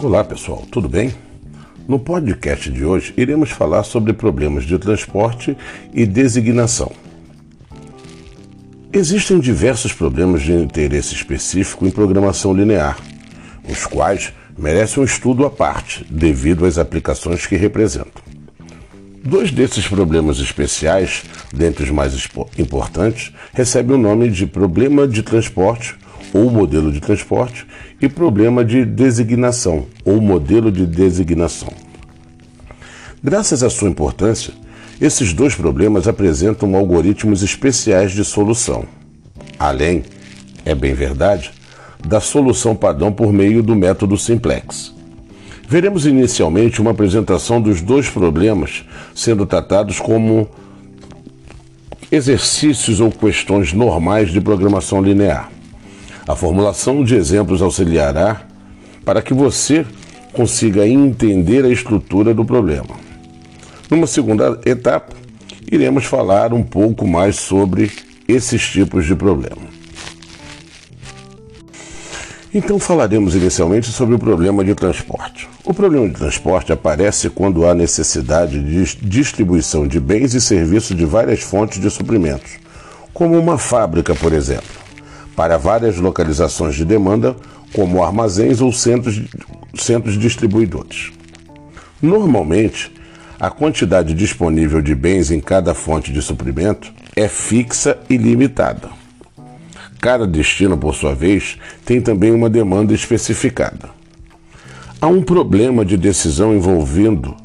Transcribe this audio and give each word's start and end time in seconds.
Olá 0.00 0.22
pessoal, 0.22 0.64
tudo 0.70 0.88
bem? 0.88 1.12
No 1.88 1.98
podcast 1.98 2.70
de 2.70 2.84
hoje 2.84 3.12
iremos 3.16 3.50
falar 3.50 3.82
sobre 3.82 4.12
problemas 4.12 4.62
de 4.62 4.78
transporte 4.78 5.56
e 5.92 6.06
designação. 6.06 6.92
Existem 8.92 9.40
diversos 9.40 9.92
problemas 9.92 10.42
de 10.42 10.52
interesse 10.52 11.14
específico 11.14 11.84
em 11.84 11.90
programação 11.90 12.54
linear, 12.54 12.96
os 13.68 13.86
quais 13.86 14.32
merecem 14.56 15.02
um 15.02 15.06
estudo 15.06 15.44
à 15.44 15.50
parte 15.50 16.06
devido 16.08 16.64
às 16.64 16.78
aplicações 16.78 17.44
que 17.44 17.56
representam. 17.56 18.22
Dois 19.24 19.50
desses 19.50 19.88
problemas 19.88 20.38
especiais, 20.38 21.24
dentre 21.52 21.82
os 21.82 21.90
mais 21.90 22.14
importantes, 22.56 23.32
recebem 23.52 23.96
o 23.96 24.00
nome 24.00 24.30
de 24.30 24.46
problema 24.46 25.08
de 25.08 25.24
transporte 25.24 25.96
ou 26.32 26.50
modelo 26.50 26.92
de 26.92 27.00
transporte 27.00 27.66
e 28.00 28.08
problema 28.08 28.64
de 28.64 28.84
designação 28.84 29.86
ou 30.04 30.20
modelo 30.20 30.70
de 30.70 30.86
designação. 30.86 31.72
Graças 33.22 33.62
à 33.62 33.70
sua 33.70 33.88
importância, 33.88 34.52
esses 35.00 35.32
dois 35.32 35.54
problemas 35.54 36.08
apresentam 36.08 36.74
algoritmos 36.74 37.42
especiais 37.42 38.12
de 38.12 38.24
solução. 38.24 38.84
Além, 39.58 40.04
é 40.64 40.74
bem 40.74 40.94
verdade, 40.94 41.50
da 42.06 42.20
solução 42.20 42.76
padrão 42.76 43.12
por 43.12 43.32
meio 43.32 43.62
do 43.62 43.74
método 43.74 44.16
simplex. 44.16 44.94
Veremos 45.68 46.06
inicialmente 46.06 46.80
uma 46.80 46.92
apresentação 46.92 47.60
dos 47.60 47.82
dois 47.82 48.08
problemas 48.08 48.84
sendo 49.14 49.44
tratados 49.44 50.00
como 50.00 50.48
exercícios 52.10 53.00
ou 53.00 53.10
questões 53.10 53.72
normais 53.72 54.30
de 54.30 54.40
programação 54.40 55.02
linear. 55.02 55.50
A 56.28 56.36
formulação 56.36 57.02
de 57.02 57.14
exemplos 57.14 57.62
auxiliará 57.62 58.42
para 59.02 59.22
que 59.22 59.32
você 59.32 59.86
consiga 60.34 60.86
entender 60.86 61.64
a 61.64 61.70
estrutura 61.70 62.34
do 62.34 62.44
problema. 62.44 62.94
Numa 63.90 64.06
segunda 64.06 64.60
etapa, 64.66 65.16
iremos 65.72 66.04
falar 66.04 66.52
um 66.52 66.62
pouco 66.62 67.06
mais 67.06 67.36
sobre 67.36 67.90
esses 68.28 68.60
tipos 68.68 69.06
de 69.06 69.16
problema. 69.16 69.62
Então 72.52 72.78
falaremos 72.78 73.34
inicialmente 73.34 73.90
sobre 73.90 74.14
o 74.14 74.18
problema 74.18 74.62
de 74.62 74.74
transporte. 74.74 75.48
O 75.64 75.72
problema 75.72 76.06
de 76.08 76.14
transporte 76.14 76.70
aparece 76.70 77.30
quando 77.30 77.66
há 77.66 77.74
necessidade 77.74 78.62
de 78.62 78.96
distribuição 78.96 79.88
de 79.88 79.98
bens 79.98 80.34
e 80.34 80.42
serviços 80.42 80.94
de 80.94 81.06
várias 81.06 81.40
fontes 81.40 81.80
de 81.80 81.88
suprimentos, 81.88 82.50
como 83.14 83.38
uma 83.38 83.56
fábrica, 83.56 84.14
por 84.14 84.34
exemplo 84.34 84.77
para 85.38 85.56
várias 85.56 85.98
localizações 85.98 86.74
de 86.74 86.84
demanda, 86.84 87.36
como 87.72 88.02
armazéns 88.02 88.60
ou 88.60 88.72
centros, 88.72 89.22
centros 89.72 90.18
distribuidores. 90.18 91.12
Normalmente, 92.02 92.92
a 93.38 93.48
quantidade 93.48 94.14
disponível 94.14 94.82
de 94.82 94.96
bens 94.96 95.30
em 95.30 95.38
cada 95.38 95.74
fonte 95.74 96.12
de 96.12 96.20
suprimento 96.20 96.92
é 97.14 97.28
fixa 97.28 97.96
e 98.10 98.16
limitada. 98.16 98.88
Cada 100.00 100.26
destino, 100.26 100.76
por 100.76 100.92
sua 100.92 101.14
vez, 101.14 101.56
tem 101.84 102.00
também 102.00 102.32
uma 102.32 102.50
demanda 102.50 102.92
especificada. 102.92 103.90
Há 105.00 105.06
um 105.06 105.22
problema 105.22 105.84
de 105.84 105.96
decisão 105.96 106.52
envolvendo 106.52 107.36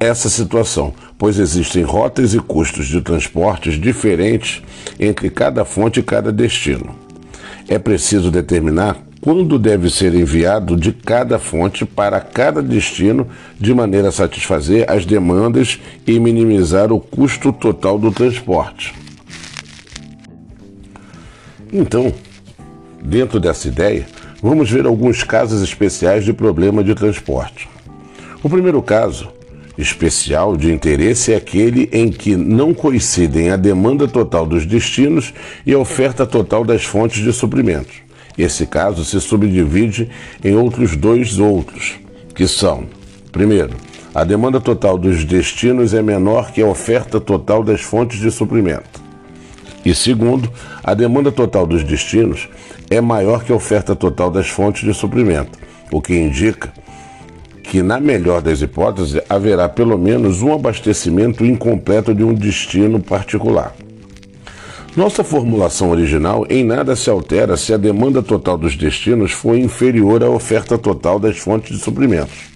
essa 0.00 0.30
situação, 0.30 0.94
pois 1.18 1.38
existem 1.38 1.82
rotas 1.82 2.32
e 2.32 2.38
custos 2.38 2.86
de 2.86 3.02
transportes 3.02 3.74
diferentes 3.74 4.62
entre 4.98 5.28
cada 5.28 5.62
fonte 5.62 6.00
e 6.00 6.02
cada 6.02 6.32
destino. 6.32 6.96
É 7.68 7.78
preciso 7.78 8.30
determinar 8.30 8.96
quando 9.20 9.58
deve 9.58 9.90
ser 9.90 10.14
enviado 10.14 10.74
de 10.74 10.90
cada 10.90 11.38
fonte 11.38 11.84
para 11.84 12.18
cada 12.18 12.62
destino 12.62 13.28
de 13.58 13.74
maneira 13.74 14.08
a 14.08 14.12
satisfazer 14.12 14.90
as 14.90 15.04
demandas 15.04 15.78
e 16.06 16.18
minimizar 16.18 16.90
o 16.90 16.98
custo 16.98 17.52
total 17.52 17.98
do 17.98 18.10
transporte. 18.10 18.94
Então, 21.70 22.10
dentro 23.02 23.38
dessa 23.38 23.68
ideia, 23.68 24.06
vamos 24.42 24.70
ver 24.70 24.86
alguns 24.86 25.22
casos 25.22 25.60
especiais 25.60 26.24
de 26.24 26.32
problema 26.32 26.82
de 26.82 26.94
transporte. 26.94 27.68
O 28.42 28.48
primeiro 28.48 28.80
caso 28.80 29.30
especial 29.80 30.56
de 30.56 30.72
interesse 30.72 31.32
é 31.32 31.36
aquele 31.36 31.88
em 31.92 32.10
que 32.10 32.36
não 32.36 32.74
coincidem 32.74 33.50
a 33.50 33.56
demanda 33.56 34.06
total 34.06 34.46
dos 34.46 34.66
destinos 34.66 35.32
e 35.64 35.72
a 35.72 35.78
oferta 35.78 36.26
total 36.26 36.64
das 36.64 36.84
fontes 36.84 37.22
de 37.22 37.32
suprimentos. 37.32 37.96
Esse 38.36 38.66
caso 38.66 39.04
se 39.04 39.20
subdivide 39.20 40.08
em 40.42 40.56
outros 40.56 40.96
dois 40.96 41.38
outros, 41.38 41.94
que 42.34 42.46
são: 42.46 42.84
primeiro, 43.32 43.74
a 44.14 44.24
demanda 44.24 44.60
total 44.60 44.98
dos 44.98 45.24
destinos 45.24 45.94
é 45.94 46.02
menor 46.02 46.52
que 46.52 46.62
a 46.62 46.66
oferta 46.66 47.20
total 47.20 47.62
das 47.62 47.80
fontes 47.80 48.18
de 48.18 48.30
suprimento. 48.30 49.00
E 49.84 49.94
segundo, 49.94 50.50
a 50.82 50.94
demanda 50.94 51.30
total 51.32 51.66
dos 51.66 51.84
destinos 51.84 52.48
é 52.90 53.00
maior 53.00 53.44
que 53.44 53.52
a 53.52 53.54
oferta 53.54 53.94
total 53.94 54.30
das 54.30 54.48
fontes 54.48 54.84
de 54.84 54.92
suprimento, 54.92 55.58
o 55.90 56.02
que 56.02 56.14
indica 56.14 56.72
que, 57.70 57.84
na 57.84 58.00
melhor 58.00 58.42
das 58.42 58.60
hipóteses, 58.60 59.22
haverá 59.28 59.68
pelo 59.68 59.96
menos 59.96 60.42
um 60.42 60.52
abastecimento 60.52 61.44
incompleto 61.44 62.12
de 62.12 62.24
um 62.24 62.34
destino 62.34 62.98
particular. 62.98 63.72
Nossa 64.96 65.22
formulação 65.22 65.90
original 65.90 66.44
em 66.50 66.64
nada 66.64 66.96
se 66.96 67.08
altera 67.08 67.56
se 67.56 67.72
a 67.72 67.76
demanda 67.76 68.24
total 68.24 68.58
dos 68.58 68.74
destinos 68.74 69.30
for 69.30 69.56
inferior 69.56 70.24
à 70.24 70.28
oferta 70.28 70.76
total 70.76 71.20
das 71.20 71.38
fontes 71.38 71.78
de 71.78 71.80
suprimentos. 71.80 72.50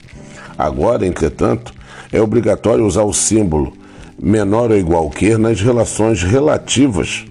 Agora, 0.59 1.07
entretanto, 1.07 1.73
é 2.13 2.21
obrigatório 2.21 2.85
usar 2.85 3.05
o 3.05 3.13
símbolo 3.13 3.73
menor 4.21 4.73
ou 4.73 4.77
igual 4.77 5.09
que 5.11 5.39
nas 5.39 5.61
relações 5.61 6.25
relativas 6.25 7.25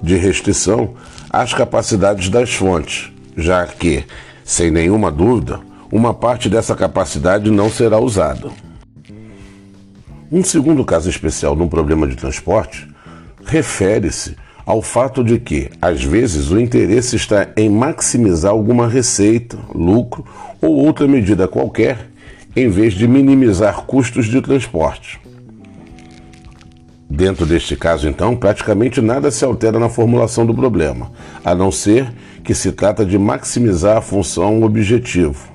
de 0.00 0.16
restrição 0.16 0.90
às 1.28 1.52
capacidades 1.52 2.28
das 2.28 2.54
fontes, 2.54 3.10
já 3.36 3.66
que, 3.66 4.04
sem 4.44 4.70
nenhuma 4.70 5.10
dúvida, 5.10 5.71
uma 5.92 6.14
parte 6.14 6.48
dessa 6.48 6.74
capacidade 6.74 7.50
não 7.50 7.68
será 7.68 8.00
usada. 8.00 8.48
Um 10.30 10.42
segundo 10.42 10.82
caso 10.86 11.10
especial 11.10 11.54
de 11.54 11.60
um 11.60 11.68
problema 11.68 12.08
de 12.08 12.16
transporte 12.16 12.88
refere-se 13.44 14.34
ao 14.64 14.80
fato 14.80 15.22
de 15.22 15.38
que, 15.38 15.70
às 15.82 16.02
vezes, 16.02 16.50
o 16.50 16.58
interesse 16.58 17.16
está 17.16 17.48
em 17.54 17.68
maximizar 17.68 18.52
alguma 18.52 18.88
receita, 18.88 19.58
lucro 19.74 20.24
ou 20.62 20.76
outra 20.76 21.06
medida 21.06 21.46
qualquer, 21.46 22.08
em 22.56 22.70
vez 22.70 22.94
de 22.94 23.06
minimizar 23.06 23.82
custos 23.82 24.26
de 24.26 24.40
transporte. 24.40 25.20
Dentro 27.10 27.44
deste 27.44 27.76
caso, 27.76 28.08
então, 28.08 28.34
praticamente 28.34 29.02
nada 29.02 29.30
se 29.30 29.44
altera 29.44 29.78
na 29.78 29.90
formulação 29.90 30.46
do 30.46 30.54
problema, 30.54 31.12
a 31.44 31.54
não 31.54 31.70
ser 31.70 32.10
que 32.42 32.54
se 32.54 32.72
trata 32.72 33.04
de 33.04 33.18
maximizar 33.18 33.98
a 33.98 34.00
função 34.00 34.62
objetivo. 34.62 35.51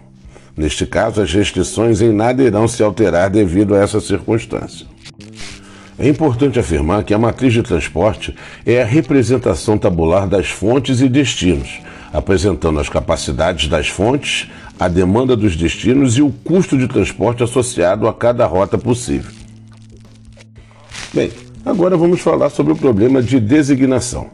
Neste 0.58 0.88
caso, 0.88 1.22
as 1.22 1.32
restrições 1.32 2.02
em 2.02 2.12
nada 2.12 2.42
irão 2.42 2.68
se 2.68 2.82
alterar 2.82 3.30
devido 3.30 3.76
a 3.76 3.80
essa 3.80 4.02
circunstância. 4.02 4.88
É 6.00 6.08
importante 6.08 6.58
afirmar 6.58 7.04
que 7.04 7.14
a 7.14 7.18
matriz 7.20 7.54
de 7.54 7.62
transporte 7.62 8.36
é 8.66 8.82
a 8.82 8.86
representação 8.86 9.78
tabular 9.78 10.28
das 10.28 10.48
fontes 10.48 11.00
e 11.00 11.08
destinos, 11.08 11.80
apresentando 12.12 12.80
as 12.80 12.90
capacidades 12.90 13.68
das 13.68 13.88
fontes, 13.88 14.50
a 14.80 14.88
demanda 14.88 15.36
dos 15.36 15.56
destinos 15.56 16.18
e 16.18 16.24
o 16.24 16.32
custo 16.32 16.76
de 16.76 16.88
transporte 16.88 17.44
associado 17.44 18.08
a 18.08 18.14
cada 18.14 18.46
rota 18.48 18.78
possível. 18.78 19.32
Bem, 21.14 21.32
agora 21.64 21.96
vamos 21.96 22.20
falar 22.20 22.50
sobre 22.50 22.74
o 22.74 22.76
problema 22.76 23.22
de 23.22 23.40
designação. 23.40 24.30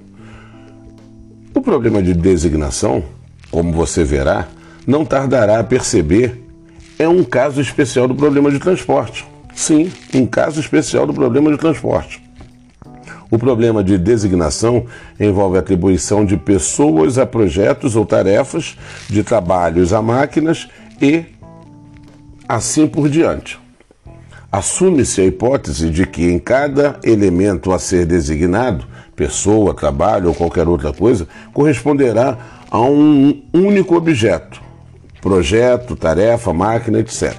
O 1.54 1.62
problema 1.62 2.02
de 2.02 2.14
designação, 2.14 3.04
como 3.52 3.72
você 3.72 4.04
verá, 4.04 4.48
não 4.86 5.06
tardará 5.06 5.60
a 5.60 5.64
perceber, 5.64 6.44
é 7.00 7.08
um 7.08 7.24
caso 7.24 7.62
especial 7.62 8.08
do 8.08 8.16
problema 8.16 8.52
de 8.52 8.60
transporte. 8.60 9.26
Sim, 9.56 9.92
um 10.14 10.26
caso 10.26 10.60
especial 10.60 11.06
do 11.06 11.14
problema 11.14 11.52
de 11.52 11.58
transporte. 11.58 12.22
O 13.30 13.38
problema 13.38 13.84
de 13.84 13.98
designação 13.98 14.86
envolve 15.20 15.58
a 15.58 15.60
atribuição 15.60 16.24
de 16.24 16.38
pessoas 16.38 17.18
a 17.18 17.26
projetos 17.26 17.96
ou 17.96 18.06
tarefas, 18.06 18.78
de 19.10 19.24
trabalhos 19.24 19.92
a 19.92 20.02
máquinas 20.02 20.68
e 21.02 21.26
assim 22.48 22.88
por 22.88 23.10
diante. 23.10 23.60
Assume-se 24.52 25.20
a 25.20 25.26
hipótese 25.26 25.90
de 25.90 26.06
que 26.06 26.30
em 26.30 26.38
cada 26.38 27.00
elemento 27.04 27.72
a 27.72 27.80
ser 27.80 28.06
designado, 28.06 28.86
pessoa, 29.16 29.74
trabalho 29.74 30.28
ou 30.28 30.36
qualquer 30.36 30.68
outra 30.68 30.94
coisa, 30.94 31.28
corresponderá 31.52 32.38
a 32.70 32.82
um 32.82 33.42
único 33.52 33.96
objeto, 33.96 34.62
projeto, 35.24 35.96
tarefa, 35.96 36.52
máquina, 36.52 37.00
etc. 37.00 37.34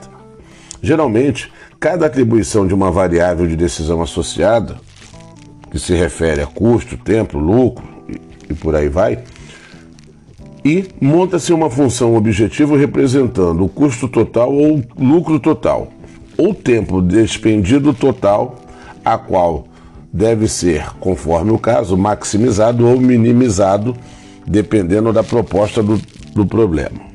Geralmente, 0.82 1.52
cada 1.78 2.06
atribuição 2.06 2.66
de 2.66 2.72
uma 2.72 2.90
variável 2.90 3.46
de 3.46 3.54
decisão 3.54 4.00
associada, 4.00 4.76
que 5.70 5.78
se 5.78 5.94
refere 5.94 6.40
a 6.40 6.46
custo, 6.46 6.96
tempo, 6.96 7.38
lucro 7.38 7.84
e, 8.48 8.54
por 8.54 8.74
aí 8.74 8.88
vai, 8.88 9.22
e 10.64 10.88
monta-se 10.98 11.52
uma 11.52 11.68
função 11.68 12.16
objetivo 12.16 12.74
representando 12.74 13.62
o 13.62 13.68
custo 13.68 14.08
total 14.08 14.50
ou 14.50 14.82
lucro 14.98 15.38
total, 15.38 15.88
ou 16.38 16.54
tempo 16.54 17.02
despendido 17.02 17.92
total, 17.92 18.56
a 19.04 19.18
qual 19.18 19.66
deve 20.10 20.48
ser, 20.48 20.88
conforme 21.00 21.50
o 21.50 21.58
caso, 21.58 21.98
maximizado 21.98 22.88
ou 22.88 22.98
minimizado, 22.98 23.94
dependendo 24.46 25.12
da 25.12 25.22
proposta 25.22 25.82
do, 25.82 26.00
do 26.34 26.46
problema. 26.46 27.13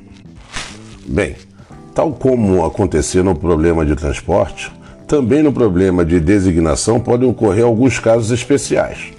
Bem, 1.11 1.35
tal 1.95 2.11
como 2.11 2.63
aconteceu 2.63 3.23
no 3.23 3.33
problema 3.33 3.83
de 3.83 3.95
transporte, 3.95 4.71
também 5.07 5.41
no 5.41 5.51
problema 5.51 6.06
de 6.06 6.19
designação 6.19 7.00
podem 7.00 7.27
ocorrer 7.27 7.65
alguns 7.65 7.97
casos 7.97 8.29
especiais. 8.29 9.11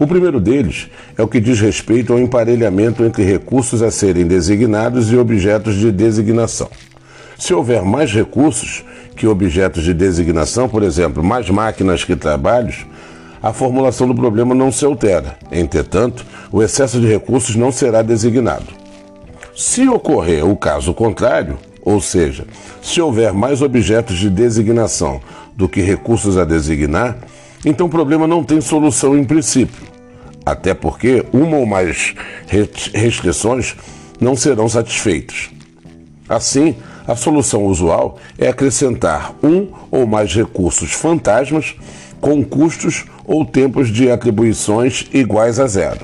O 0.00 0.06
primeiro 0.08 0.40
deles 0.40 0.88
é 1.16 1.22
o 1.22 1.28
que 1.28 1.38
diz 1.38 1.60
respeito 1.60 2.12
ao 2.12 2.18
emparelhamento 2.18 3.04
entre 3.04 3.22
recursos 3.22 3.82
a 3.82 3.90
serem 3.92 4.26
designados 4.26 5.12
e 5.12 5.16
objetos 5.16 5.76
de 5.76 5.92
designação. 5.92 6.68
Se 7.38 7.54
houver 7.54 7.84
mais 7.84 8.12
recursos 8.12 8.84
que 9.14 9.28
objetos 9.28 9.84
de 9.84 9.94
designação, 9.94 10.68
por 10.68 10.82
exemplo, 10.82 11.22
mais 11.22 11.48
máquinas 11.48 12.02
que 12.02 12.16
trabalhos, 12.16 12.84
a 13.40 13.52
formulação 13.52 14.08
do 14.08 14.14
problema 14.14 14.56
não 14.56 14.72
se 14.72 14.84
altera. 14.84 15.38
Entretanto, 15.52 16.26
o 16.50 16.64
excesso 16.64 16.98
de 16.98 17.06
recursos 17.06 17.54
não 17.54 17.70
será 17.70 18.02
designado. 18.02 18.85
Se 19.56 19.88
ocorrer 19.88 20.46
o 20.46 20.54
caso 20.54 20.92
contrário, 20.92 21.58
ou 21.80 21.98
seja, 21.98 22.44
se 22.82 23.00
houver 23.00 23.32
mais 23.32 23.62
objetos 23.62 24.18
de 24.18 24.28
designação 24.28 25.18
do 25.56 25.66
que 25.66 25.80
recursos 25.80 26.36
a 26.36 26.44
designar, 26.44 27.16
então 27.64 27.86
o 27.86 27.90
problema 27.90 28.26
não 28.26 28.44
tem 28.44 28.60
solução 28.60 29.16
em 29.16 29.24
princípio, 29.24 29.86
até 30.44 30.74
porque 30.74 31.24
uma 31.32 31.56
ou 31.56 31.64
mais 31.64 32.14
restrições 32.92 33.74
não 34.20 34.36
serão 34.36 34.68
satisfeitas. 34.68 35.48
Assim, 36.28 36.76
a 37.08 37.16
solução 37.16 37.64
usual 37.64 38.18
é 38.36 38.48
acrescentar 38.48 39.34
um 39.42 39.68
ou 39.90 40.06
mais 40.06 40.34
recursos 40.34 40.92
fantasmas 40.92 41.74
com 42.20 42.44
custos 42.44 43.06
ou 43.24 43.42
tempos 43.42 43.88
de 43.88 44.10
atribuições 44.10 45.06
iguais 45.14 45.58
a 45.58 45.66
zero. 45.66 46.00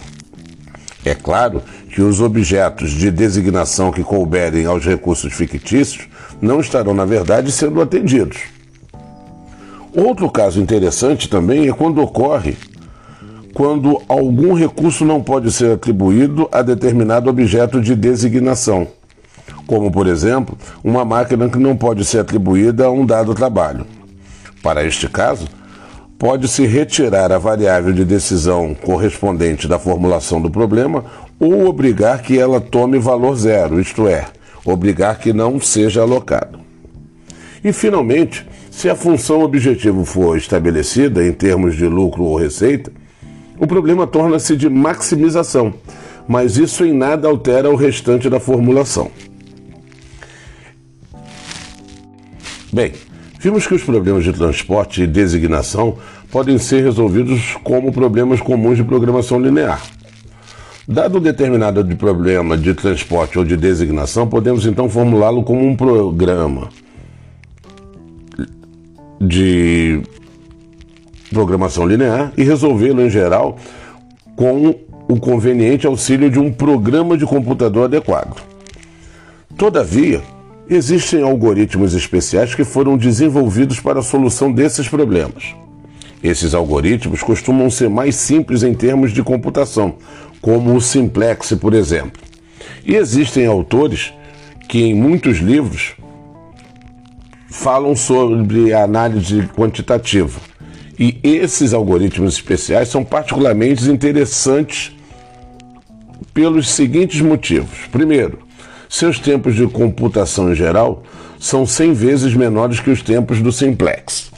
É 1.05 1.15
claro 1.15 1.63
que 1.93 2.01
os 2.01 2.21
objetos 2.21 2.91
de 2.91 3.11
designação 3.11 3.93
que 3.93 4.03
couberem 4.03 4.65
aos 4.65 4.85
recursos 4.85 5.33
fictícios 5.33 6.09
não 6.41 6.59
estarão, 6.59 6.95
na 6.95 7.05
verdade, 7.05 7.53
sendo 7.53 7.83
atendidos. 7.83 8.39
Outro 9.95 10.31
caso 10.31 10.59
interessante 10.59 11.29
também 11.29 11.69
é 11.69 11.73
quando 11.73 12.01
ocorre 12.01 12.57
quando 13.53 14.01
algum 14.09 14.55
recurso 14.55 15.05
não 15.05 15.23
pode 15.23 15.53
ser 15.53 15.73
atribuído 15.73 16.49
a 16.51 16.63
determinado 16.63 17.29
objeto 17.29 17.83
de 17.83 17.95
designação, 17.95 18.89
como, 19.67 19.91
por 19.91 20.07
exemplo, 20.07 20.57
uma 20.83 21.05
máquina 21.05 21.49
que 21.51 21.59
não 21.59 21.77
pode 21.77 22.05
ser 22.07 22.21
atribuída 22.21 22.87
a 22.87 22.91
um 22.91 23.05
dado 23.05 23.35
trabalho. 23.35 23.87
Para 24.63 24.85
este 24.85 25.07
caso, 25.07 25.47
pode-se 26.19 26.65
retirar 26.67 27.33
a 27.33 27.37
variável 27.37 27.93
de 27.93 28.05
decisão 28.05 28.75
correspondente 28.75 29.69
da 29.69 29.79
formulação 29.79 30.41
do 30.41 30.51
problema 30.51 31.05
ou 31.45 31.67
obrigar 31.67 32.23
que 32.23 32.39
ela 32.39 32.61
tome 32.61 33.01
valor 33.01 33.35
zero, 33.35 33.81
isto 33.81 34.07
é, 34.07 34.27
obrigar 34.65 35.19
que 35.19 35.33
não 35.33 35.61
seja 35.61 36.03
alocado. 36.03 36.61
E, 37.65 37.73
finalmente, 37.73 38.47
se 38.71 38.89
a 38.89 38.95
função 38.95 39.43
objetivo 39.43 40.05
for 40.05 40.37
estabelecida 40.39 41.27
em 41.27 41.33
termos 41.33 41.75
de 41.75 41.85
lucro 41.85 42.23
ou 42.23 42.37
receita, 42.37 42.93
o 43.59 43.67
problema 43.67 44.07
torna-se 44.07 44.57
de 44.57 44.69
maximização, 44.69 45.75
mas 46.29 46.57
isso 46.57 46.85
em 46.85 46.93
nada 46.93 47.27
altera 47.27 47.69
o 47.69 47.75
restante 47.75 48.31
da 48.31 48.39
formulação. 48.39 49.11
Bem, 52.73 52.93
vimos 53.41 53.67
que 53.67 53.75
os 53.75 53.83
problemas 53.83 54.23
de 54.23 54.33
transporte 54.33 55.03
e 55.03 55.07
designação 55.09 55.99
podem 56.31 56.57
ser 56.57 56.85
resolvidos 56.85 57.57
como 57.65 57.91
problemas 57.91 58.41
comuns 58.41 58.77
de 58.77 58.85
programação 58.85 59.41
linear. 59.41 59.83
Dado 60.87 61.19
um 61.19 61.21
determinado 61.21 61.85
de 61.85 61.95
problema 61.95 62.59
de 62.59 62.75
transporte 62.75 63.39
ou 63.39 63.45
de 63.45 63.57
designação, 63.57 64.27
podemos 64.27 64.67
então 64.67 64.89
formulá-lo 64.89 65.45
como 65.45 65.65
um 65.65 65.77
programa 65.77 66.69
de 69.21 70.03
programação 71.31 71.87
linear 71.87 72.33
e 72.37 72.43
resolvê-lo 72.43 73.01
em 73.01 73.09
geral 73.09 73.57
com 74.35 74.75
o 75.09 75.21
conveniente 75.21 75.87
auxílio 75.87 76.29
de 76.29 76.41
um 76.41 76.53
programa 76.53 77.17
de 77.17 77.25
computador 77.25 77.85
adequado. 77.85 78.43
Todavia, 79.57 80.21
existem 80.69 81.23
algoritmos 81.23 81.95
especiais 81.95 82.57
que 82.57 82.65
foram 82.65 82.97
desenvolvidos 82.97 83.79
para 83.79 84.01
a 84.01 84.03
solução 84.03 84.51
desses 84.51 84.89
problemas. 84.89 85.55
Esses 86.23 86.55
algoritmos 86.55 87.23
costumam 87.23 87.71
ser 87.71 87.89
mais 87.89 88.17
simples 88.17 88.63
em 88.63 88.75
termos 88.75 89.13
de 89.13 89.23
computação, 89.23 89.97
como 90.43 90.75
o 90.75 90.81
simplex, 90.81 91.55
por 91.55 91.73
exemplo. 91.73 92.21
E 92.85 92.97
existem 92.97 93.47
autores 93.47 94.13
que, 94.69 94.83
em 94.83 94.95
muitos 94.95 95.39
livros, 95.39 95.95
falam 97.49 97.95
sobre 97.95 98.75
análise 98.75 99.49
quantitativa. 99.57 100.41
E 100.99 101.19
esses 101.23 101.73
algoritmos 101.73 102.35
especiais 102.35 102.89
são 102.89 103.05
particularmente 103.05 103.89
interessantes 103.89 104.95
pelos 106.35 106.71
seguintes 106.71 107.21
motivos. 107.21 107.87
Primeiro, 107.91 108.41
seus 108.89 109.19
tempos 109.19 109.55
de 109.55 109.67
computação 109.67 110.53
em 110.53 110.55
geral 110.55 111.03
são 111.39 111.65
100 111.65 111.93
vezes 111.93 112.35
menores 112.35 112.81
que 112.81 112.91
os 112.91 113.03
tempos 113.03 113.41
do 113.41 113.51
simplex. 113.51 114.31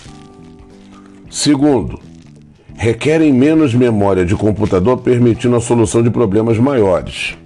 Segundo, 1.31 2.01
requerem 2.77 3.33
menos 3.33 3.75
memória 3.75 4.25
de 4.25 4.35
computador, 4.35 4.99
permitindo 4.99 5.57
a 5.57 5.61
solução 5.61 6.03
de 6.03 6.11
problemas 6.11 6.59
maiores. 6.59 7.37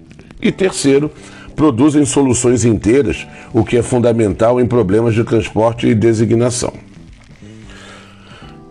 E 0.41 0.51
terceiro, 0.51 1.11
produzem 1.55 2.05
soluções 2.05 2.65
inteiras, 2.65 3.27
o 3.53 3.65
que 3.65 3.77
é 3.77 3.83
fundamental 3.83 4.61
em 4.61 4.67
problemas 4.67 5.15
de 5.15 5.25
transporte 5.25 5.89
e 5.89 5.95
designação. 5.95 6.73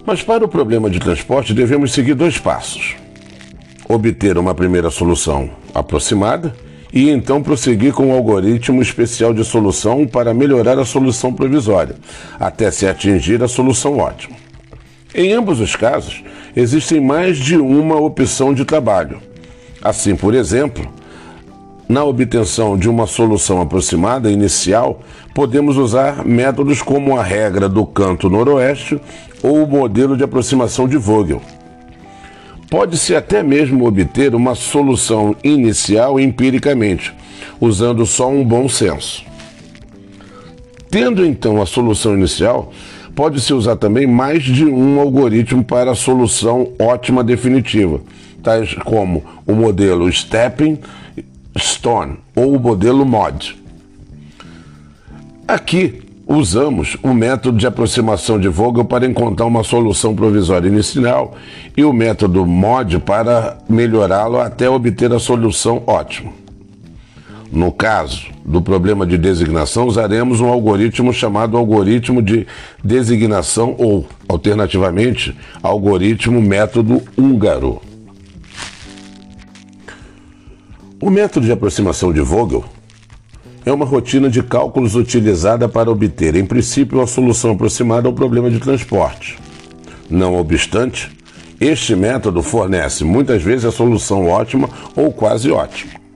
Mas 0.06 0.24
para 0.24 0.46
o 0.46 0.48
problema 0.48 0.90
de 0.90 1.00
transporte 1.00 1.54
devemos 1.54 1.92
seguir 1.92 2.14
dois 2.14 2.38
passos: 2.38 2.96
obter 3.90 4.38
uma 4.38 4.56
primeira 4.56 4.90
solução 4.90 5.50
aproximada 5.76 6.56
e 6.94 7.10
então 7.10 7.44
prosseguir 7.44 7.92
com 7.92 8.08
um 8.08 8.14
algoritmo 8.14 8.82
especial 8.82 9.34
de 9.34 9.44
solução 9.44 10.08
para 10.08 10.34
melhorar 10.34 10.80
a 10.80 10.86
solução 10.86 11.34
provisória, 11.34 11.96
até 12.40 12.72
se 12.72 12.88
atingir 12.88 13.44
a 13.44 13.50
solução 13.50 13.98
ótima. 13.98 14.38
Em 15.14 15.34
ambos 15.34 15.60
os 15.60 15.76
casos, 15.76 16.24
existem 16.58 17.00
mais 17.00 17.38
de 17.38 17.56
uma 17.56 17.98
opção 17.98 18.52
de 18.52 18.66
trabalho. 18.66 19.20
Assim, 19.80 20.16
por 20.16 20.34
exemplo, 20.34 20.92
na 21.88 22.04
obtenção 22.04 22.76
de 22.76 22.90
uma 22.90 23.06
solução 23.06 23.62
aproximada 23.62 24.32
inicial, 24.32 25.00
podemos 25.36 25.78
usar 25.78 26.26
métodos 26.26 26.82
como 26.82 27.16
a 27.16 27.22
regra 27.22 27.70
do 27.70 27.86
canto 27.86 28.28
noroeste 28.28 29.00
ou 29.44 29.64
o 29.64 29.68
modelo 29.68 30.18
de 30.18 30.24
aproximação 30.24 30.88
de 30.88 30.98
Vogel. 30.98 31.44
Pode-se 32.72 33.16
até 33.16 33.44
mesmo 33.44 33.88
obter 33.88 34.34
uma 34.34 34.56
solução 34.56 35.36
inicial 35.44 36.20
empiricamente, 36.20 37.14
usando 37.62 38.04
só 38.04 38.28
um 38.32 38.44
bom 38.44 38.68
senso. 38.68 39.27
Tendo 40.90 41.26
então 41.26 41.62
a 41.62 41.66
solução 41.66 42.14
inicial, 42.14 42.72
pode-se 43.16 43.54
usar 43.54 43.76
também 43.76 44.08
mais 44.08 44.44
de 44.44 44.66
um 44.66 45.00
algoritmo 45.00 45.64
para 45.64 45.92
a 45.92 45.96
solução 45.96 46.70
ótima 46.80 47.24
definitiva, 47.24 48.00
tais 48.42 48.74
como 48.86 49.24
o 49.46 49.54
modelo 49.54 50.12
Stepping 50.12 50.80
Stone 51.58 52.18
ou 52.36 52.56
o 52.56 52.60
modelo 52.60 53.06
MOD. 53.06 53.58
Aqui 55.48 56.02
usamos 56.28 56.98
o 57.02 57.14
método 57.14 57.58
de 57.58 57.66
aproximação 57.66 58.40
de 58.40 58.48
Vogel 58.48 58.86
para 58.86 59.06
encontrar 59.06 59.46
uma 59.46 59.64
solução 59.64 60.14
provisória 60.14 60.68
inicial 60.68 61.36
e 61.76 61.84
o 61.84 61.94
método 61.94 62.46
MOD 62.46 63.00
para 63.00 63.58
melhorá-lo 63.68 64.40
até 64.40 64.70
obter 64.70 65.12
a 65.14 65.20
solução 65.20 65.84
ótima. 65.88 66.47
No 67.52 67.72
caso 67.72 68.28
do 68.44 68.62
problema 68.62 69.06
de 69.06 69.18
designação, 69.18 69.88
usaremos 69.88 70.42
um 70.42 70.48
algoritmo 70.48 71.14
chamado 71.14 71.56
algoritmo 71.56 72.22
de 72.22 72.46
designação 72.84 73.76
ou, 73.78 74.06
alternativamente, 74.28 75.36
algoritmo 75.64 76.42
método 76.42 77.02
húngaro. 77.18 77.82
O 81.00 81.10
método 81.10 81.46
de 81.46 81.52
aproximação 81.52 82.12
de 82.12 82.22
Vogel 82.22 82.66
é 83.66 83.72
uma 83.72 83.86
rotina 83.86 84.30
de 84.30 84.42
cálculos 84.42 84.96
utilizada 84.96 85.70
para 85.70 85.92
obter, 85.92 86.36
em 86.36 86.46
princípio, 86.46 86.98
uma 86.98 87.08
solução 87.08 87.52
aproximada 87.52 88.08
ao 88.08 88.14
problema 88.14 88.50
de 88.50 88.60
transporte. 88.60 89.38
Não 90.10 90.36
obstante, 90.36 91.12
este 91.60 91.96
método 91.96 92.42
fornece 92.42 93.04
muitas 93.04 93.42
vezes 93.42 93.66
a 93.66 93.72
solução 93.72 94.28
ótima 94.28 94.70
ou 94.96 95.12
quase 95.12 95.52
ótima. 95.52 96.07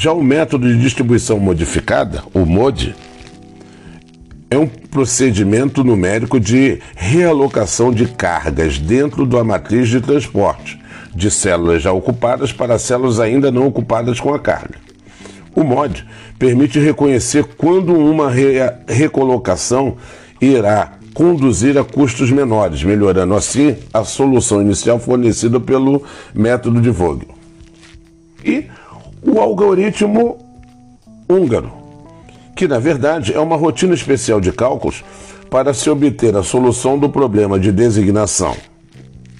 Já 0.00 0.14
o 0.14 0.24
método 0.24 0.66
de 0.66 0.80
distribuição 0.80 1.38
modificada, 1.38 2.24
o 2.32 2.46
MODI, 2.46 2.94
é 4.50 4.56
um 4.56 4.66
procedimento 4.66 5.84
numérico 5.84 6.40
de 6.40 6.80
realocação 6.96 7.92
de 7.92 8.06
cargas 8.06 8.78
dentro 8.78 9.26
da 9.26 9.44
matriz 9.44 9.90
de 9.90 10.00
transporte, 10.00 10.80
de 11.14 11.30
células 11.30 11.82
já 11.82 11.92
ocupadas 11.92 12.50
para 12.50 12.78
células 12.78 13.20
ainda 13.20 13.52
não 13.52 13.66
ocupadas 13.66 14.18
com 14.18 14.32
a 14.32 14.38
carga. 14.38 14.76
O 15.54 15.62
MOD 15.62 16.06
permite 16.38 16.78
reconhecer 16.78 17.44
quando 17.58 17.92
uma 17.94 18.30
re 18.30 18.54
recolocação 18.88 19.98
irá 20.40 20.94
conduzir 21.12 21.76
a 21.76 21.84
custos 21.84 22.30
menores, 22.30 22.82
melhorando 22.82 23.34
assim 23.34 23.76
a 23.92 24.02
solução 24.02 24.62
inicial 24.62 24.98
fornecida 24.98 25.60
pelo 25.60 26.02
método 26.34 26.80
de 26.80 26.88
Vogel. 26.88 27.28
E 28.42 28.64
o 29.22 29.40
algoritmo 29.40 30.38
húngaro, 31.28 31.72
que 32.56 32.66
na 32.66 32.78
verdade 32.78 33.32
é 33.32 33.40
uma 33.40 33.56
rotina 33.56 33.94
especial 33.94 34.40
de 34.40 34.52
cálculos 34.52 35.04
para 35.50 35.74
se 35.74 35.90
obter 35.90 36.36
a 36.36 36.42
solução 36.42 36.98
do 36.98 37.08
problema 37.08 37.58
de 37.58 37.72
designação, 37.72 38.56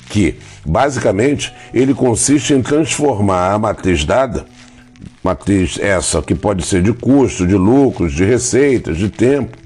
que 0.09 0.37
basicamente 0.67 1.53
ele 1.73 1.95
consiste 1.95 2.53
em 2.53 2.63
transformar 2.63 3.53
a 3.53 3.59
matriz 3.59 4.05
dada, 4.05 4.45
matriz 5.23 5.79
essa 5.81 6.21
que 6.21 6.35
pode 6.35 6.65
ser 6.65 6.83
de 6.83 6.93
custo, 6.93 7.47
de 7.47 7.55
lucros, 7.55 8.13
de 8.13 8.25
receitas, 8.25 8.97
de 8.97 9.09
tempo, 9.09 9.57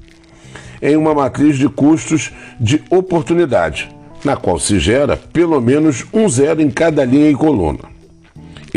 em 0.81 0.95
uma 0.95 1.13
matriz 1.13 1.57
de 1.57 1.67
custos 1.67 2.31
de 2.59 2.83
oportunidade, 2.89 3.89
na 4.23 4.35
qual 4.35 4.59
se 4.59 4.79
gera 4.79 5.17
pelo 5.17 5.59
menos 5.59 6.05
um 6.13 6.29
zero 6.29 6.61
em 6.61 6.69
cada 6.69 7.03
linha 7.03 7.29
e 7.29 7.35
coluna. 7.35 7.94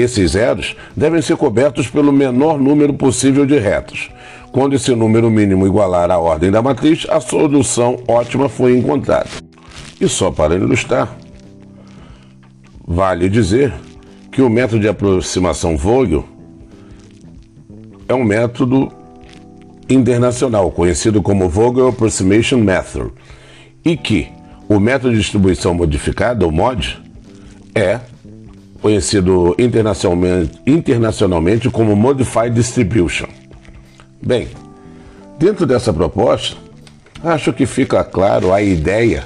Esses 0.01 0.31
zeros 0.31 0.77
devem 0.97 1.21
ser 1.21 1.37
cobertos 1.37 1.89
pelo 1.89 2.13
menor 2.13 2.57
número 2.59 2.95
possível 2.95 3.45
de 3.45 3.59
retas. 3.59 4.09
Quando 4.53 4.75
esse 4.75 4.95
número 4.95 5.29
mínimo 5.29 5.67
igualar 5.67 6.09
a 6.11 6.19
ordem 6.19 6.53
da 6.53 6.63
matriz, 6.63 7.05
a 7.11 7.21
solução 7.21 7.99
ótima 8.07 8.49
foi 8.49 8.79
encontrada. 8.79 9.29
E 10.01 10.09
só 10.09 10.31
para 10.31 10.55
ilustrar, 10.55 11.17
vale 12.87 13.29
dizer 13.29 13.75
que 14.31 14.41
o 14.41 14.49
método 14.49 14.81
de 14.81 14.89
aproximação 14.89 15.77
Vogel 15.77 16.25
é 18.07 18.15
um 18.15 18.23
método 18.23 18.93
internacional 19.91 20.71
conhecido 20.71 21.21
como 21.21 21.49
Vogel 21.49 21.89
Approximation 21.89 22.59
Method 22.59 23.11
e 23.85 23.97
que 23.97 24.29
o 24.69 24.79
método 24.79 25.11
de 25.11 25.19
distribuição 25.19 25.75
modificada, 25.75 26.47
o 26.47 26.53
MOD, 26.53 27.03
é 27.75 27.99
conhecido 28.81 29.55
internacionalmente, 29.59 30.61
internacionalmente 30.67 31.71
como 31.71 31.97
Modified 31.97 32.51
Distribution. 32.55 33.29
Bem, 34.23 34.49
dentro 35.39 35.67
dessa 35.67 35.93
proposta, 35.93 36.57
acho 37.23 37.53
que 37.53 37.67
fica 37.67 38.05
claro 38.05 38.53
a 38.53 38.63
ideia 38.63 39.25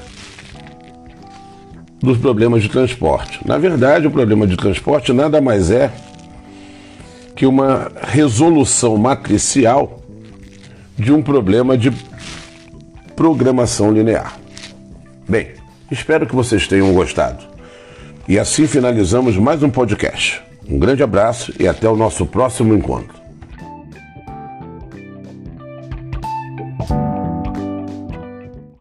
dos 2.00 2.18
problemas 2.18 2.62
de 2.62 2.68
transporte. 2.68 3.40
Na 3.46 3.58
verdade, 3.58 4.06
o 4.06 4.10
problema 4.10 4.46
de 4.46 4.56
transporte 4.56 5.12
nada 5.12 5.40
mais 5.40 5.70
é 5.70 5.92
que 7.36 7.46
uma 7.46 7.90
resolução 8.00 8.96
matricial 8.96 10.02
de 10.98 11.12
um 11.12 11.22
problema 11.22 11.78
de 11.78 11.92
programação 13.14 13.92
linear. 13.92 14.36
Bem, 15.28 15.52
espero 15.90 16.26
que 16.26 16.34
vocês 16.34 16.66
tenham 16.66 16.92
gostado. 16.92 17.51
E 18.28 18.38
assim 18.38 18.66
finalizamos 18.66 19.36
mais 19.36 19.62
um 19.62 19.70
podcast. 19.70 20.40
Um 20.68 20.78
grande 20.78 21.02
abraço 21.02 21.52
e 21.58 21.66
até 21.66 21.88
o 21.88 21.96
nosso 21.96 22.24
próximo 22.24 22.72
encontro. 22.72 23.21